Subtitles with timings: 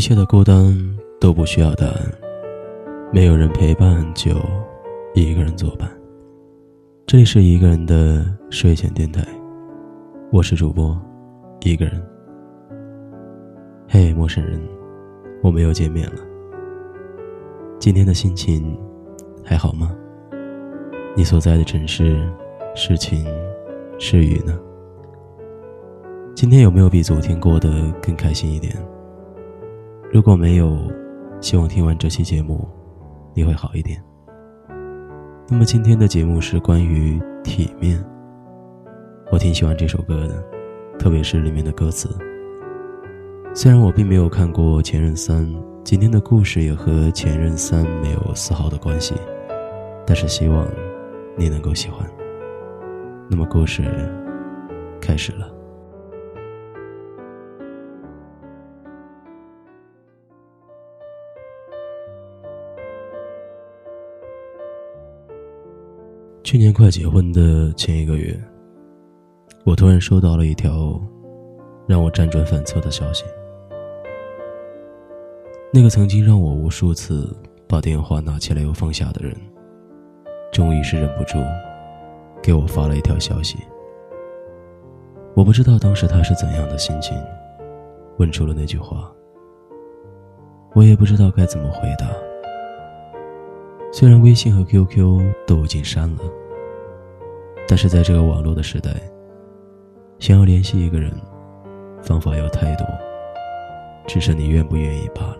[0.00, 0.74] 一切的孤单
[1.20, 1.94] 都不需要答案，
[3.12, 4.30] 没有人陪伴就
[5.12, 5.86] 一个人作伴。
[7.06, 9.22] 这里是一个人的睡前电台，
[10.32, 10.98] 我是主播
[11.60, 12.02] 一个人。
[13.90, 14.58] 嘿，陌生人，
[15.42, 16.22] 我们又见面了。
[17.78, 18.74] 今天的心情
[19.44, 19.94] 还好吗？
[21.14, 22.26] 你所在的城市
[22.74, 23.22] 是晴
[23.98, 24.58] 是雨呢？
[26.34, 28.74] 今天有没有比昨天过得更开心一点？
[30.12, 30.76] 如果没有，
[31.40, 32.68] 希望听完这期节目，
[33.32, 34.02] 你会好一点。
[35.48, 38.04] 那么今天的节目是关于体面。
[39.30, 40.42] 我挺喜欢这首歌的，
[40.98, 42.08] 特别是里面的歌词。
[43.54, 45.46] 虽然我并没有看过《前任三》，
[45.84, 49.14] 今天的故事也和《前任三》没有丝毫的关系，
[50.04, 50.66] 但是希望
[51.36, 52.04] 你能够喜欢。
[53.28, 53.84] 那么故事
[55.00, 55.59] 开始了。
[66.50, 68.36] 去年快结婚的前一个月，
[69.64, 71.00] 我突然收到了一条
[71.86, 73.22] 让我辗转反侧的消息。
[75.72, 77.32] 那个曾经让我无数次
[77.68, 79.32] 把电话拿起来又放下的人，
[80.50, 81.38] 终于是忍不住
[82.42, 83.56] 给我发了一条消息。
[85.36, 87.16] 我不知道当时他是怎样的心情，
[88.18, 89.08] 问出了那句话。
[90.74, 92.08] 我也不知道该怎么回答。
[93.92, 96.22] 虽然微信和 QQ 都已经删了。
[97.70, 98.90] 但是在这个网络的时代，
[100.18, 101.08] 想要联系一个人，
[102.02, 102.84] 方法有太多，
[104.08, 105.38] 只是你愿不愿意罢了。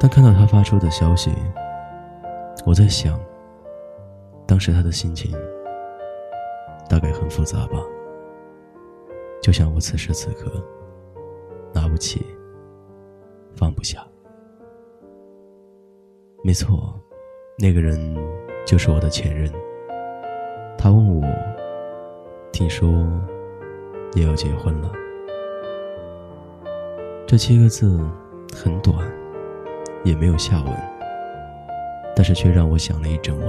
[0.00, 1.30] 当看到他发出的消息，
[2.64, 3.20] 我在想，
[4.46, 5.30] 当时他的心情
[6.88, 7.78] 大概很复杂吧，
[9.42, 10.50] 就像我此时此刻，
[11.74, 12.24] 拿不起，
[13.54, 14.02] 放不下。
[16.42, 16.98] 没错，
[17.58, 18.16] 那个人
[18.64, 19.52] 就是我的前任。
[20.86, 21.26] 他问我
[22.54, 22.88] ：“听说
[24.12, 24.92] 你要结婚了？”
[27.26, 27.98] 这七个字
[28.54, 28.96] 很短，
[30.04, 30.72] 也没有下文，
[32.14, 33.48] 但是却让我想了一整晚。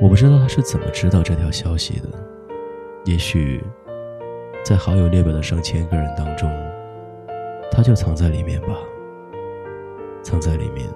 [0.00, 2.08] 我不知道他是怎么知道这条消息的，
[3.04, 3.60] 也许
[4.64, 6.48] 在好友列表的上千个人当中，
[7.72, 8.68] 他就藏在里面吧。
[10.22, 10.86] 藏在里面，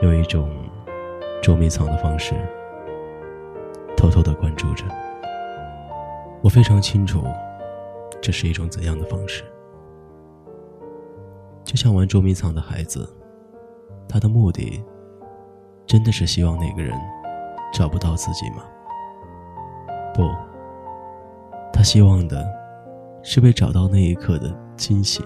[0.00, 0.50] 用一种
[1.42, 2.34] 捉迷藏的方式。
[4.06, 4.84] 偷偷的关注着，
[6.40, 7.24] 我非常清楚，
[8.22, 9.42] 这是一种怎样的方式。
[11.64, 13.12] 就像玩捉迷藏的孩子，
[14.08, 14.80] 他的目的，
[15.86, 16.96] 真的是希望那个人
[17.72, 18.62] 找不到自己吗？
[20.14, 20.22] 不，
[21.72, 22.46] 他希望的，
[23.24, 25.24] 是被找到那一刻的惊喜，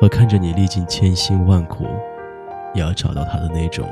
[0.00, 1.84] 和看着你历尽千辛万苦，
[2.72, 3.86] 也要找到他的那种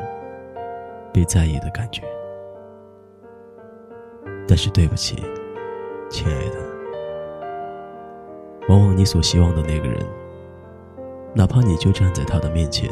[1.12, 2.02] 被在意的感觉。
[4.50, 5.14] 但是对不起，
[6.10, 6.56] 亲爱的，
[8.68, 10.04] 往往你所希望的那个人，
[11.32, 12.90] 哪怕你就站在他的面前，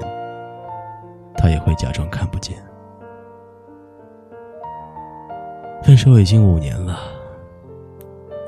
[1.37, 2.57] 他也会假装看不见。
[5.83, 6.97] 分手已经五年了，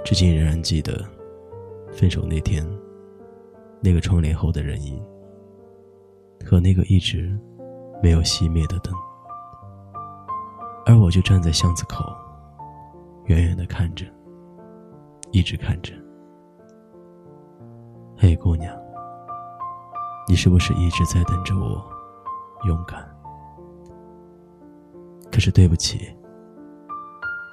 [0.05, 1.05] 至今仍然记得
[1.91, 2.65] 分手那天
[3.81, 5.05] 那个窗帘后的人影，
[6.47, 7.37] 和那个一直
[8.01, 8.95] 没有熄灭的灯，
[10.87, 12.05] 而我就站在巷子口。
[13.27, 14.05] 远远的看着，
[15.31, 15.93] 一直看着。
[18.17, 18.77] 嘿，姑娘，
[20.27, 21.83] 你是不是一直在等着我
[22.67, 23.09] 勇敢？
[25.31, 25.99] 可是对不起，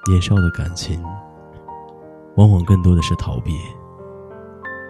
[0.08, 1.02] 年少的感情，
[2.36, 3.56] 往往更多的是逃避，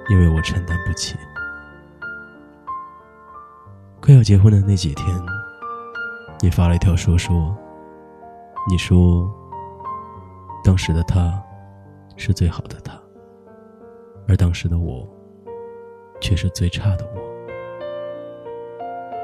[0.09, 1.17] 因为我承担不起。
[4.01, 5.23] 快要结婚的那几天，
[6.41, 7.55] 你发了一条说说，
[8.71, 9.31] 你说。
[10.65, 11.43] 当时的他，
[12.17, 13.01] 是最好的他，
[14.27, 15.09] 而当时的我，
[16.21, 17.21] 却是最差的我。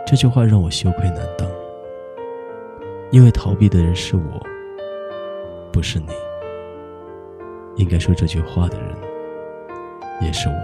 [0.07, 1.49] 这句话让我羞愧难当，
[3.11, 4.41] 因为逃避的人是我，
[5.73, 6.09] 不是你。
[7.77, 8.95] 应该说这句话的人，
[10.21, 10.55] 也是我。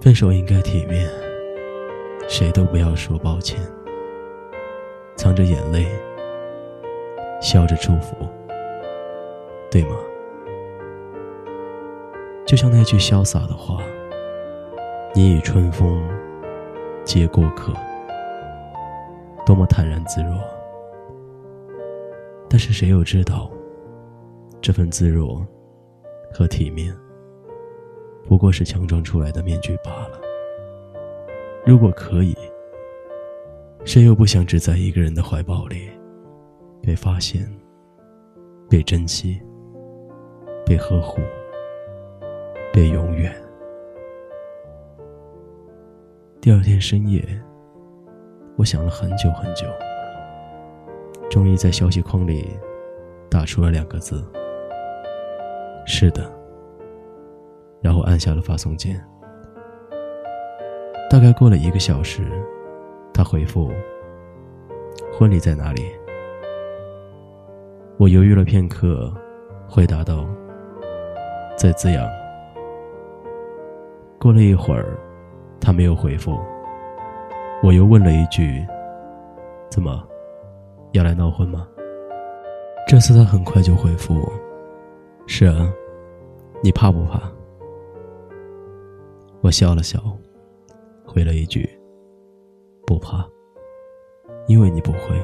[0.00, 1.10] 分手应该体面，
[2.28, 3.60] 谁都不要说抱歉，
[5.16, 5.86] 藏着眼泪。
[7.40, 8.14] 笑着祝福，
[9.70, 9.96] 对吗？
[12.46, 13.82] 就像那句潇洒的话
[15.14, 16.02] ：“你以春风
[17.04, 17.72] 接过客。”
[19.46, 20.34] 多么坦然自若。
[22.48, 23.50] 但是谁又知道，
[24.60, 25.46] 这份自若
[26.32, 26.94] 和体面，
[28.28, 30.20] 不过是强装出来的面具罢了。
[31.64, 32.36] 如果可以，
[33.84, 35.88] 谁又不想只在一个人的怀抱里，
[36.82, 37.46] 被发现、
[38.68, 39.40] 被珍惜、
[40.64, 41.20] 被呵护、
[42.72, 43.34] 被永远？
[46.40, 47.22] 第二天深夜，
[48.56, 49.66] 我想了很久很久，
[51.30, 52.48] 终于在消息框里
[53.30, 54.24] 打出了两个字
[55.86, 56.32] ：“是的。”
[57.82, 58.98] 然后按下了发送键。
[61.10, 62.22] 大概过了一个小时，
[63.12, 63.70] 他回复
[65.12, 65.82] ：“婚礼在哪里？”
[68.00, 69.12] 我犹豫了片刻，
[69.68, 70.26] 回答道
[71.54, 72.08] ：“在资阳。”
[74.18, 74.98] 过了一会儿。
[75.60, 76.40] 他没有回复，
[77.62, 78.66] 我又问了一句
[79.70, 80.02] ：“怎么，
[80.92, 81.68] 要来闹婚吗？”
[82.88, 84.32] 这次他很快就回复我
[85.28, 85.70] ：“是啊，
[86.62, 87.30] 你怕不怕？”
[89.42, 90.00] 我笑了笑，
[91.04, 91.68] 回了一句
[92.86, 93.22] ：“不怕，
[94.46, 95.22] 因为你不会。”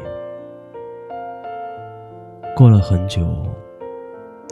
[2.57, 3.21] 过了很久，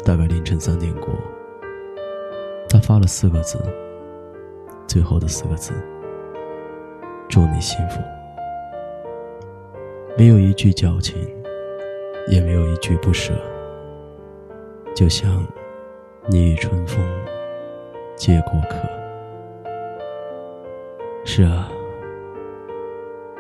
[0.05, 1.09] 大概凌晨三点过，
[2.69, 3.59] 他发了四个字。
[4.87, 5.73] 最后的四个字
[7.31, 7.99] ：“祝你幸福。”
[10.19, 11.17] 没有一句矫情，
[12.29, 13.33] 也没有一句不舍，
[14.95, 15.43] 就像
[16.27, 17.03] 你与春风
[18.17, 18.77] 皆过客。
[21.25, 21.73] 是啊，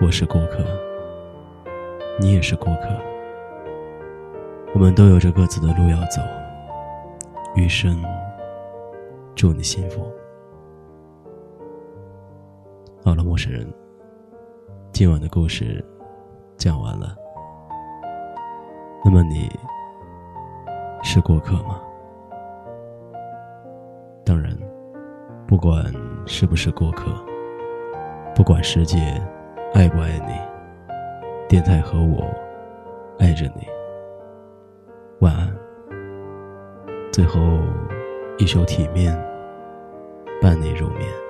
[0.00, 0.64] 我是过客，
[2.18, 2.88] 你也是过客，
[4.74, 6.20] 我们都有着各自的路要走。
[7.54, 8.02] 余生，
[9.36, 10.02] 祝你幸福。
[13.04, 13.64] 好了，陌生人，
[14.90, 15.82] 今晚的故事
[16.56, 17.14] 讲完了。
[19.04, 19.48] 那么你
[21.04, 21.80] 是过客吗？
[24.24, 24.58] 当然，
[25.46, 25.84] 不管
[26.26, 27.12] 是不是过客，
[28.34, 28.98] 不管世界
[29.72, 30.34] 爱不爱你，
[31.48, 32.26] 电台和我
[33.20, 33.73] 爱着你。
[35.24, 35.50] 晚安。
[37.10, 37.40] 最后
[38.36, 39.16] 一首《体面》
[40.42, 41.23] 伴你入眠。